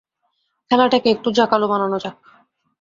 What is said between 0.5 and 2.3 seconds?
খেলাটাকে একটু জাঁকালো বানানো যাক?